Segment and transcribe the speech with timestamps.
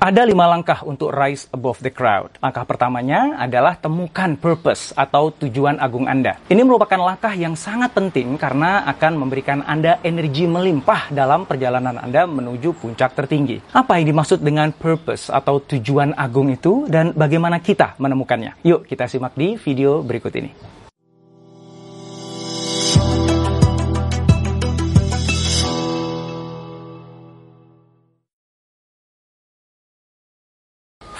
[0.00, 2.32] Ada lima langkah untuk rise above the crowd.
[2.40, 6.40] Langkah pertamanya adalah temukan purpose atau tujuan agung Anda.
[6.48, 12.24] Ini merupakan langkah yang sangat penting karena akan memberikan Anda energi melimpah dalam perjalanan Anda
[12.24, 13.60] menuju puncak tertinggi.
[13.76, 18.56] Apa yang dimaksud dengan purpose atau tujuan agung itu dan bagaimana kita menemukannya?
[18.64, 20.79] Yuk kita simak di video berikut ini.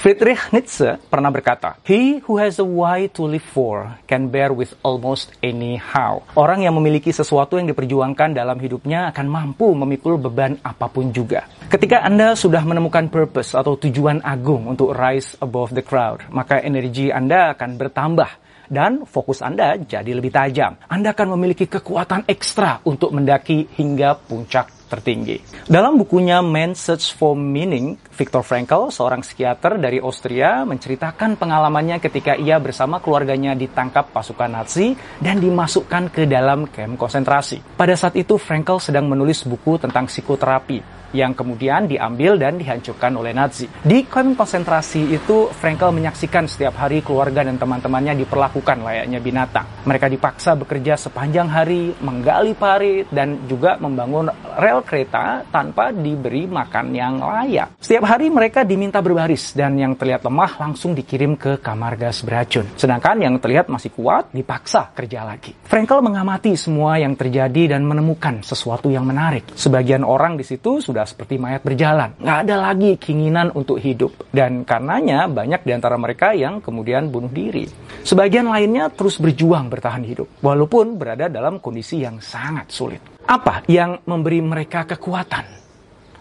[0.00, 4.72] Friedrich Nietzsche pernah berkata, He who has a why to live for can bear with
[4.80, 6.24] almost any how.
[6.40, 11.44] Orang yang memiliki sesuatu yang diperjuangkan dalam hidupnya akan mampu memikul beban apa pun juga.
[11.68, 17.12] Ketika Anda sudah menemukan purpose atau tujuan agung untuk rise above the crowd, maka energi
[17.12, 18.30] Anda akan bertambah
[18.72, 20.80] dan fokus Anda jadi lebih tajam.
[20.88, 25.38] Anda akan memiliki kekuatan ekstra untuk mendaki hingga puncak tertinggi.
[25.70, 32.34] Dalam bukunya Man's Search for Meaning, Viktor Frankl, seorang psikiater dari Austria, menceritakan pengalamannya ketika
[32.34, 37.62] ia bersama keluarganya ditangkap pasukan Nazi dan dimasukkan ke dalam kamp konsentrasi.
[37.78, 43.34] Pada saat itu, Frankl sedang menulis buku tentang psikoterapi yang kemudian diambil dan dihancurkan oleh
[43.34, 43.66] Nazi.
[43.82, 49.66] Di kamp konsentrasi itu, Frankel menyaksikan setiap hari keluarga dan teman-temannya diperlakukan layaknya binatang.
[49.86, 56.86] Mereka dipaksa bekerja sepanjang hari, menggali parit, dan juga membangun rel kereta tanpa diberi makan
[56.94, 57.76] yang layak.
[57.82, 62.66] Setiap hari mereka diminta berbaris, dan yang terlihat lemah langsung dikirim ke kamar gas beracun.
[62.78, 65.52] Sedangkan yang terlihat masih kuat dipaksa kerja lagi.
[65.66, 69.46] Frankel mengamati semua yang terjadi dan menemukan sesuatu yang menarik.
[69.56, 72.16] Sebagian orang di situ sudah seperti mayat berjalan.
[72.20, 74.28] Nggak ada lagi keinginan untuk hidup.
[74.30, 77.68] Dan karenanya banyak di antara mereka yang kemudian bunuh diri.
[78.04, 80.28] Sebagian lainnya terus berjuang bertahan hidup.
[80.40, 83.00] Walaupun berada dalam kondisi yang sangat sulit.
[83.24, 85.44] Apa yang memberi mereka kekuatan?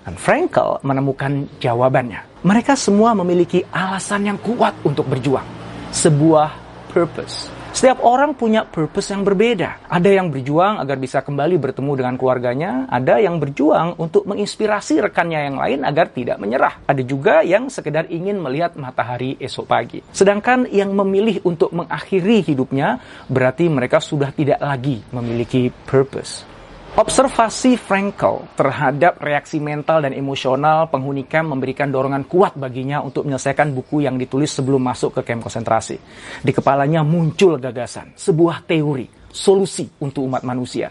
[0.05, 2.41] Dan Frankel menemukan jawabannya.
[2.41, 5.45] Mereka semua memiliki alasan yang kuat untuk berjuang.
[5.91, 6.50] Sebuah
[6.89, 9.88] purpose setiap orang punya purpose yang berbeda.
[9.88, 15.50] Ada yang berjuang agar bisa kembali bertemu dengan keluarganya, ada yang berjuang untuk menginspirasi rekannya
[15.50, 16.81] yang lain agar tidak menyerah.
[16.90, 20.00] Ada juga yang sekedar ingin melihat matahari esok pagi.
[20.12, 26.59] Sedangkan yang memilih untuk mengakhiri hidupnya berarti mereka sudah tidak lagi memiliki purpose.
[26.97, 33.69] Observasi Frankel terhadap reaksi mental dan emosional penghuni camp memberikan dorongan kuat baginya untuk menyelesaikan
[33.77, 36.01] buku yang ditulis sebelum masuk ke camp konsentrasi.
[36.41, 40.89] Di kepalanya muncul gagasan, sebuah teori, solusi untuk umat manusia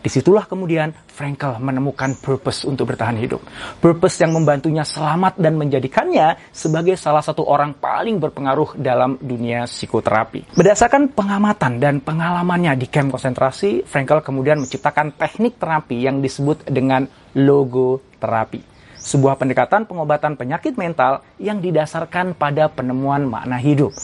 [0.00, 3.44] Di situlah kemudian Frankel menemukan purpose untuk bertahan hidup.
[3.84, 10.56] Purpose yang membantunya selamat dan menjadikannya sebagai salah satu orang paling berpengaruh dalam dunia psikoterapi.
[10.56, 17.04] Berdasarkan pengamatan dan pengalamannya di camp konsentrasi, Frankel kemudian menciptakan teknik terapi yang disebut dengan
[17.36, 23.96] logoterapi sebuah pendekatan pengobatan penyakit mental yang didasarkan pada penemuan makna hidup.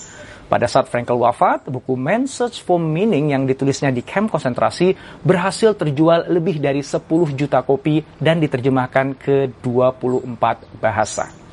[0.47, 4.95] Pada saat Frankel wafat, buku Man's Search for Meaning yang ditulisnya di kamp konsentrasi
[5.27, 7.03] berhasil terjual lebih dari 10
[7.35, 11.46] juta kopi dan diterjemahkan ke 24 bahasa.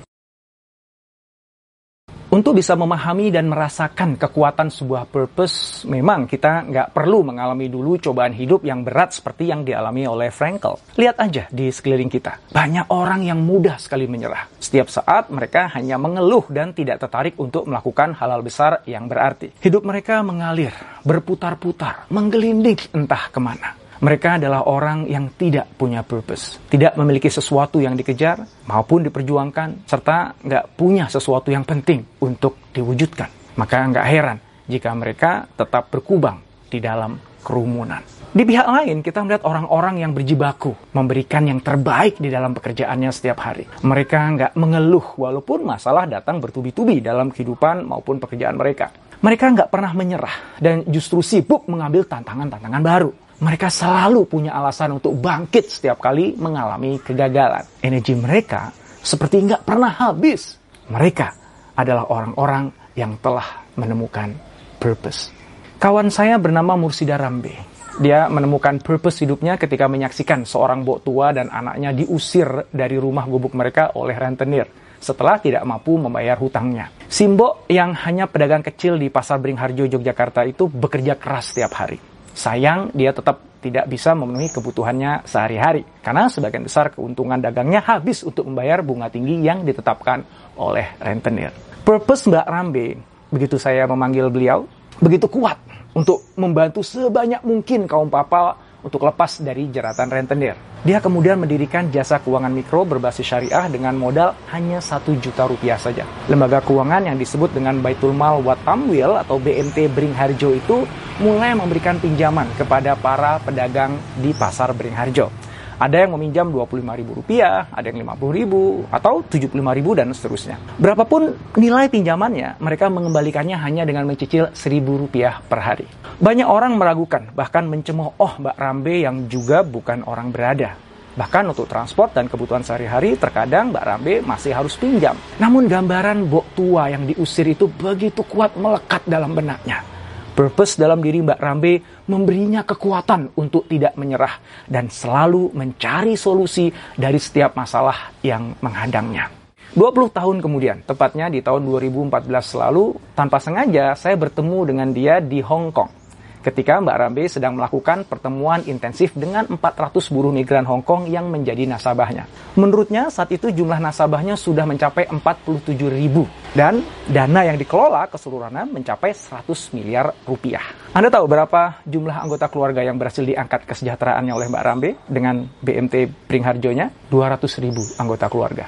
[2.33, 8.33] Untuk bisa memahami dan merasakan kekuatan sebuah purpose, memang kita nggak perlu mengalami dulu cobaan
[8.33, 10.81] hidup yang berat seperti yang dialami oleh Frankel.
[10.97, 12.41] Lihat aja di sekeliling kita.
[12.49, 14.49] Banyak orang yang mudah sekali menyerah.
[14.57, 19.53] Setiap saat mereka hanya mengeluh dan tidak tertarik untuk melakukan hal-hal besar yang berarti.
[19.61, 20.73] Hidup mereka mengalir,
[21.05, 23.82] berputar-putar, menggelinding entah ke mana.
[24.03, 30.43] Mereka adalah orang yang tidak punya purpose, tidak memiliki sesuatu yang dikejar maupun diperjuangkan, serta
[30.43, 33.55] nggak punya sesuatu yang penting untuk diwujudkan.
[33.55, 34.37] Maka nggak heran
[34.67, 37.15] jika mereka tetap berkubang di dalam
[37.47, 38.03] kerumunan.
[38.33, 43.39] Di pihak lain, kita melihat orang-orang yang berjibaku, memberikan yang terbaik di dalam pekerjaannya setiap
[43.39, 43.63] hari.
[43.87, 48.89] Mereka nggak mengeluh walaupun masalah datang bertubi-tubi dalam kehidupan maupun pekerjaan mereka.
[49.23, 53.22] Mereka nggak pernah menyerah dan justru sibuk mengambil tantangan-tantangan baru.
[53.43, 57.67] Mereka selalu punya alasan untuk bangkit setiap kali mengalami kegagalan.
[57.83, 58.71] Energi mereka
[59.03, 60.55] seperti nggak pernah habis.
[60.87, 61.27] Mereka
[61.75, 64.31] adalah orang-orang yang telah menemukan
[64.79, 65.27] purpose.
[65.75, 67.51] Kawan saya bernama Mursida Rambe.
[67.99, 73.51] Dia menemukan purpose hidupnya ketika menyaksikan seorang bok tua dan anaknya diusir dari rumah gubuk
[73.59, 74.71] mereka oleh rentenir
[75.03, 76.95] setelah tidak mampu membayar hutangnya.
[77.11, 82.89] Simbo yang hanya pedagang kecil di Pasar Beringharjo, Yogyakarta itu bekerja keras setiap hari Sayang
[82.97, 88.83] dia tetap tidak bisa memenuhi kebutuhannya sehari-hari karena sebagian besar keuntungan dagangnya habis untuk membayar
[88.83, 90.25] bunga tinggi yang ditetapkan
[90.59, 91.55] oleh rentenir.
[91.87, 92.87] Purpose Mbak Rambe,
[93.31, 94.67] begitu saya memanggil beliau,
[94.99, 95.55] begitu kuat
[95.95, 100.59] untuk membantu sebanyak mungkin kaum papa untuk lepas dari jeratan rentenir.
[100.83, 106.03] Dia kemudian mendirikan jasa keuangan mikro berbasis syariah dengan modal hanya 1 juta rupiah saja.
[106.27, 110.83] Lembaga keuangan yang disebut dengan Baitul Mal Watamwil atau BMT Bringharjo itu
[111.23, 115.52] mulai memberikan pinjaman kepada para pedagang di pasar Bringharjo.
[115.81, 117.41] Ada yang meminjam Rp25.000,
[117.73, 118.53] ada yang Rp50.000,
[118.93, 120.55] atau Rp75.000 dan seterusnya.
[120.77, 125.87] Berapapun nilai pinjamannya, mereka mengembalikannya hanya dengan mencicil Rp1.000 per hari.
[126.21, 130.77] Banyak orang meragukan, bahkan mencemooh, oh Mbak Rambe yang juga bukan orang berada.
[131.13, 135.13] Bahkan untuk transport dan kebutuhan sehari-hari, terkadang Mbak Rambe masih harus pinjam.
[135.37, 139.92] Namun gambaran bok tua yang diusir itu begitu kuat melekat dalam benaknya.
[140.33, 141.73] Purpose dalam diri Mbak Rambe
[142.09, 149.29] memberinya kekuatan untuk tidak menyerah dan selalu mencari solusi dari setiap masalah yang menghadangnya.
[149.77, 155.41] 20 tahun kemudian, tepatnya di tahun 2014 lalu, tanpa sengaja saya bertemu dengan dia di
[155.41, 156.02] Hong Kong
[156.43, 161.63] ketika Mbak Rambe sedang melakukan pertemuan intensif dengan 400 buruh migran Hong Kong yang menjadi
[161.63, 162.27] nasabahnya.
[162.59, 169.15] Menurutnya saat itu jumlah nasabahnya sudah mencapai 47 ribu dan dana yang dikelola keseluruhannya mencapai
[169.15, 170.61] 100 miliar rupiah.
[170.91, 176.27] Anda tahu berapa jumlah anggota keluarga yang berhasil diangkat kesejahteraannya oleh Mbak Rambe dengan BMT
[176.27, 177.09] Pringharjonya?
[177.09, 178.67] 200 ribu anggota keluarga.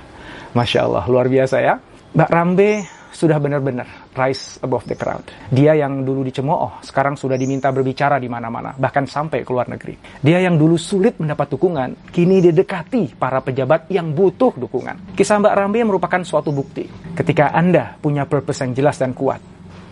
[0.56, 1.75] Masya Allah, luar biasa ya.
[2.16, 2.69] Mbak Rambe
[3.11, 5.25] sudah benar-benar rise above the crowd.
[5.51, 9.97] Dia yang dulu dicemooh, sekarang sudah diminta berbicara di mana-mana, bahkan sampai ke luar negeri.
[10.21, 15.17] Dia yang dulu sulit mendapat dukungan, kini didekati para pejabat yang butuh dukungan.
[15.17, 16.87] Kisah Mbak Rambe merupakan suatu bukti.
[17.15, 19.39] Ketika Anda punya purpose yang jelas dan kuat,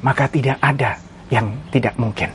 [0.04, 1.00] maka tidak ada
[1.32, 2.30] yang tidak mungkin.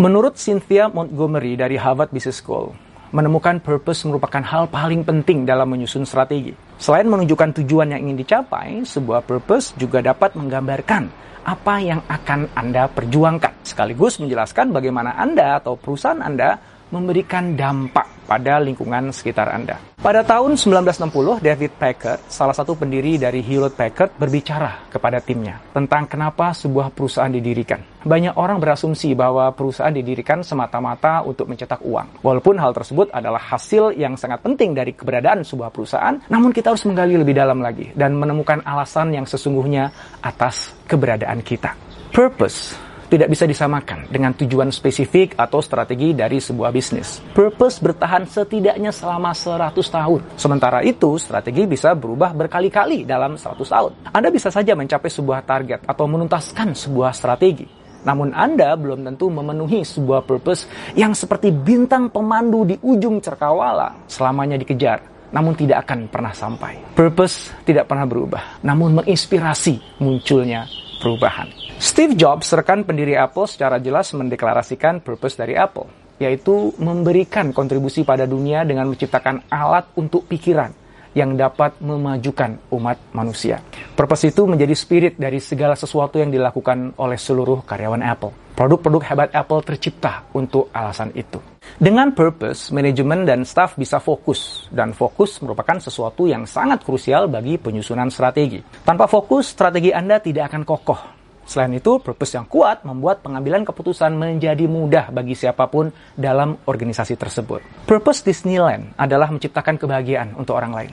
[0.00, 2.72] Menurut Cynthia Montgomery dari Harvard Business School,
[3.10, 6.54] menemukan purpose merupakan hal paling penting dalam menyusun strategi.
[6.78, 11.10] Selain menunjukkan tujuan yang ingin dicapai, sebuah purpose juga dapat menggambarkan
[11.44, 18.62] apa yang akan Anda perjuangkan, sekaligus menjelaskan bagaimana Anda atau perusahaan Anda memberikan dampak pada
[18.62, 19.82] lingkungan sekitar Anda.
[20.00, 26.06] Pada tahun 1960, David Packard, salah satu pendiri dari Hewlett Packard, berbicara kepada timnya tentang
[26.06, 27.82] kenapa sebuah perusahaan didirikan.
[28.00, 32.24] Banyak orang berasumsi bahwa perusahaan didirikan semata-mata untuk mencetak uang.
[32.24, 36.86] Walaupun hal tersebut adalah hasil yang sangat penting dari keberadaan sebuah perusahaan, namun kita harus
[36.88, 39.92] menggali lebih dalam lagi dan menemukan alasan yang sesungguhnya
[40.24, 41.76] atas keberadaan kita.
[42.08, 47.18] Purpose tidak bisa disamakan dengan tujuan spesifik atau strategi dari sebuah bisnis.
[47.34, 50.20] Purpose bertahan setidaknya selama 100 tahun.
[50.38, 53.92] Sementara itu, strategi bisa berubah berkali-kali dalam 100 tahun.
[54.14, 57.66] Anda bisa saja mencapai sebuah target atau menuntaskan sebuah strategi.
[58.06, 60.64] Namun Anda belum tentu memenuhi sebuah purpose
[60.96, 66.74] yang seperti bintang pemandu di ujung cerkawala selamanya dikejar namun tidak akan pernah sampai.
[66.98, 70.66] Purpose tidak pernah berubah, namun menginspirasi munculnya
[71.00, 71.48] perubahan.
[71.80, 75.88] Steve Jobs, rekan pendiri Apple, secara jelas mendeklarasikan purpose dari Apple,
[76.20, 80.76] yaitu memberikan kontribusi pada dunia dengan menciptakan alat untuk pikiran
[81.16, 83.58] yang dapat memajukan umat manusia.
[83.98, 88.49] Purpose itu menjadi spirit dari segala sesuatu yang dilakukan oleh seluruh karyawan Apple.
[88.60, 91.40] Produk-produk hebat Apple tercipta untuk alasan itu.
[91.80, 97.56] Dengan purpose, manajemen dan staff bisa fokus, dan fokus merupakan sesuatu yang sangat krusial bagi
[97.56, 98.60] penyusunan strategi.
[98.84, 101.00] Tanpa fokus, strategi Anda tidak akan kokoh.
[101.48, 107.16] Selain itu, purpose yang kuat membuat pengambilan keputusan menjadi mudah bagi siapa pun dalam organisasi
[107.16, 107.88] tersebut.
[107.88, 110.92] Purpose Disneyland adalah menciptakan kebahagiaan untuk orang lain.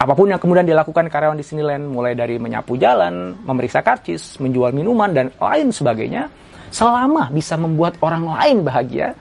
[0.00, 5.12] Apa pun yang kemudian dilakukan karyawan Disneyland, mulai dari menyapu jalan, memeriksa karcis, menjual minuman,
[5.12, 6.32] dan lain sebagainya,
[6.72, 9.14] selama bisa membuat orang lain bahagia,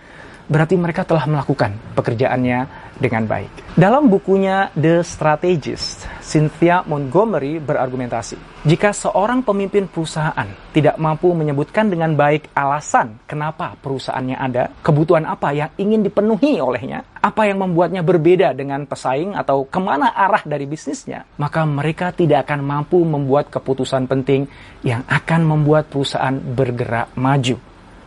[0.48, 3.74] berarti mereka telah melakukan pekerjaannya dengan baik.
[3.74, 12.14] Dalam bukunya The Strategist, Cynthia Montgomery berargumentasi, jika seorang pemimpin perusahaan tidak mampu menyebutkan dengan
[12.14, 18.54] baik alasan kenapa perusahaannya ada, kebutuhan apa yang ingin dipenuhi olehnya, apa yang membuatnya berbeda
[18.54, 24.06] dengan pesaing atau ke mana arah dari bisnisnya, maka mereka tidak akan mampu membuat keputusan
[24.06, 24.46] penting
[24.86, 27.58] yang akan membuat perusahaan bergerak maju.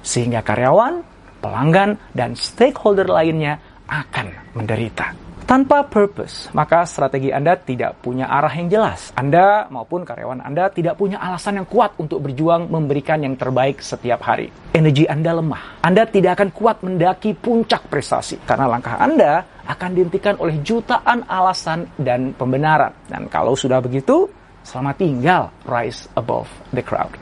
[0.05, 5.13] Sehingga karyawan pelanggan, dan stakeholder lainnya akan menderita.
[5.45, 9.13] Tanpa purpose, maka strategi Anda tidak punya arah yang jelas.
[9.13, 14.25] Anda maupun karyawan Anda tidak punya alasan yang kuat untuk berjuang memberikan yang terbaik setiap
[14.25, 14.49] hari.
[14.73, 15.85] Energi Anda lemah.
[15.85, 21.93] Anda tidak akan kuat mendaki puncak prestasi karena langkah Anda akan dihentikan oleh jutaan alasan
[22.01, 22.97] dan pembenaran.
[23.05, 24.25] Dan kalau sudah begitu,
[24.65, 27.13] selamat tinggal rise above the crowd.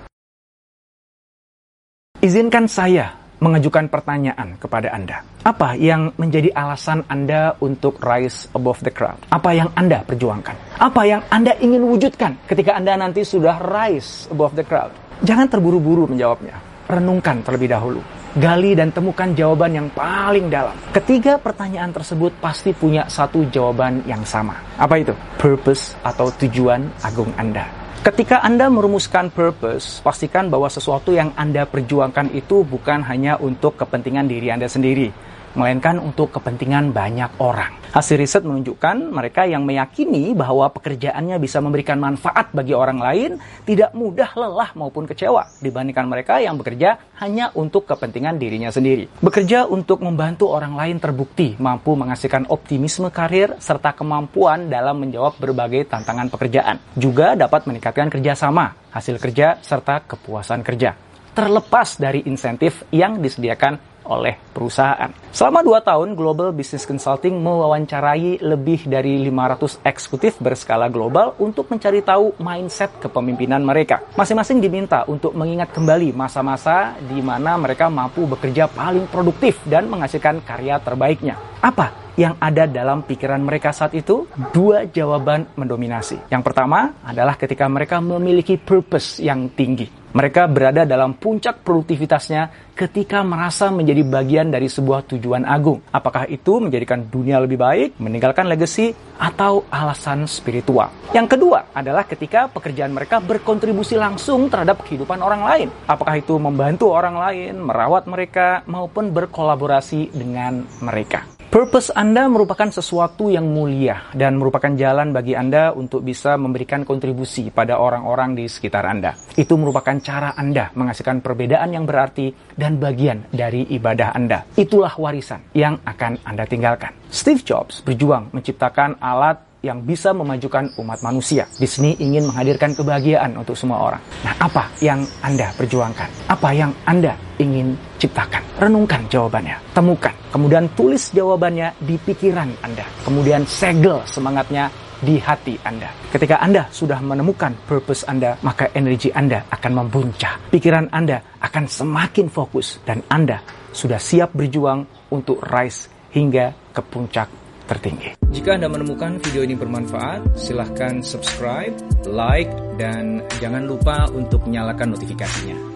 [2.23, 5.27] Izinkan saya mengajukan pertanyaan kepada Anda.
[5.43, 9.19] Apa yang menjadi alasan Anda untuk rise above the crowd?
[9.35, 10.79] Apa yang Anda perjuangkan?
[10.79, 14.95] Apa yang Anda ingin wujudkan ketika Anda nanti sudah rise above the crowd?
[15.27, 16.55] Jangan terburu-buru menjawabnya.
[16.87, 17.99] Renungkan terlebih dahulu.
[18.33, 20.73] Gali dan temukan jawaban yang paling dalam.
[20.95, 24.57] Ketiga pertanyaan tersebut pasti punya satu jawaban yang sama.
[24.79, 25.13] Apa itu?
[25.37, 27.82] Purpose atau tujuan agung Anda.
[28.03, 34.27] Ketika Anda merumuskan purpose, pastikan bahwa sesuatu yang Anda perjuangkan itu bukan hanya untuk kepentingan
[34.27, 35.15] diri Anda sendiri,
[35.55, 37.83] melainkan untuk kepentingan banyak orang.
[37.93, 43.37] Hasil riset menunjukkan mereka yang meyakini bahwa pekerjaannya bisa memberikan manfaat bagi orang lain
[43.69, 49.13] tidak mudah lelah maupun kecewa dibandingkan mereka yang bekerja hanya untuk kepentingan dirinya sendiri.
[49.21, 55.93] Bekerja untuk membantu orang lain terbukti mampu menghasilkan optimisme karir serta kemampuan dalam menjawab berbagai
[55.93, 56.81] tantangan pekerjaan.
[56.97, 60.97] Juga dapat meningkatkan kerjasama, hasil kerja, serta kepuasan kerja
[61.33, 65.11] terlepas dari insentif yang disediakan oleh perusahaan.
[65.31, 72.05] Selama dua tahun, Global Business Consulting mewawancarai lebih dari 500 eksekutif berskala global untuk mencari
[72.05, 74.03] tahu mindset kepemimpinan mereka.
[74.19, 80.43] Masing-masing diminta untuk mengingat kembali masa-masa di mana mereka mampu bekerja paling produktif dan menghasilkan
[80.45, 81.39] karya terbaiknya.
[81.63, 86.29] Apa yang ada dalam pikiran mereka saat itu, dua jawaban mendominasi.
[86.29, 90.03] Yang pertama adalah ketika mereka memiliki purpose yang tinggi.
[90.13, 95.81] Mereka berada dalam puncak produktivitasnya ketika merasa menjadi bagian dari sebuah tujuan agung.
[95.89, 100.93] Apakah itu menjadikan dunia lebih baik, meninggalkan legacy, atau alasan spiritual.
[101.17, 105.69] Yang kedua adalah ketika pekerjaan mereka berkontribusi langsung terhadap kehidupan orang lain.
[105.89, 111.32] Apakah itu membantu orang lain, merawat mereka, maupun berkolaborasi dengan mereka.
[111.53, 117.53] Purpose Anda merupakan sesuatu yang mulia dan merupakan jalan bagi Anda untuk bisa memberikan kontribusi
[117.53, 119.13] pada orang-orang di sekitar Anda.
[119.37, 124.49] Itu merupakan cara Anda menghasilkan perbedaan yang berarti dan bagian dari ibadah Anda.
[124.57, 126.97] Itulah warisan yang akan Anda tinggalkan.
[127.13, 131.45] Steve Jobs berjuang menciptakan alat yang bisa memajukan umat manusia.
[131.61, 134.01] Disney ingin menghadirkan kebahagiaan untuk semua orang.
[134.25, 136.33] Nah, apa yang Anda perjuangkan?
[136.33, 138.41] Apa yang Anda ingin ciptakan?
[138.57, 140.22] Renungkan jawabannya, temukan.
[140.33, 142.89] Kemudian tulis jawabannya di pikiran Anda.
[143.05, 144.73] Kemudian segel semangatnya
[145.05, 145.93] di hati Anda.
[146.09, 150.41] Ketika Anda sudah menemukan purpose Anda, maka energi Anda akan membuncah.
[150.49, 153.45] Pikiran Anda akan semakin fokus dan Anda
[153.77, 157.29] sudah siap berjuang untuk rise hingga ke puncak
[157.69, 158.17] tertinggi.
[158.33, 161.77] Jika Anda menemukan video ini bermanfaat, silahkan subscribe,
[162.09, 162.49] like,
[162.81, 165.72] dan jangan lupa untuk nyalakan notifikasinya.